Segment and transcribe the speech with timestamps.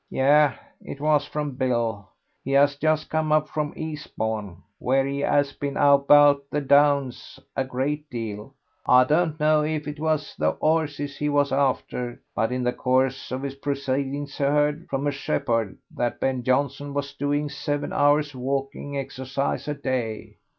[0.09, 2.09] "Yes, it was from Bill.
[2.43, 7.39] He has just come up from Eastbourne, where he 'as been about on the Downs
[7.55, 8.55] a great deal.
[8.87, 13.31] I don't know if it was the horses he was after, but in the course
[13.31, 18.33] of his proceedings he heard from a shepherd that Ben Jonson was doing seven hours'
[18.33, 20.37] walking exercise a day.